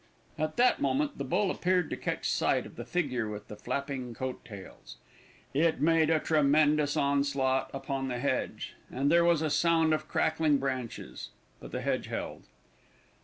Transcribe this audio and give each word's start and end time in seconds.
At 0.35 0.57
that 0.57 0.81
moment 0.81 1.19
the 1.19 1.23
bull 1.23 1.51
appeared 1.51 1.91
to 1.91 1.95
catch 1.95 2.27
sight 2.27 2.65
of 2.65 2.75
the 2.75 2.85
figure 2.85 3.29
with 3.29 3.49
the 3.49 3.55
flapping 3.55 4.15
coat 4.15 4.43
tails. 4.43 4.97
It 5.53 5.79
made 5.79 6.09
a 6.09 6.19
tremendous 6.19 6.97
onslaught 6.97 7.69
upon 7.71 8.07
the 8.07 8.17
hedge, 8.17 8.73
and 8.89 9.11
there 9.11 9.23
was 9.23 9.43
a 9.43 9.51
sound 9.51 9.93
of 9.93 10.07
crackling 10.07 10.57
branches; 10.57 11.29
but 11.59 11.71
the 11.71 11.81
hedge 11.81 12.07
held. 12.07 12.45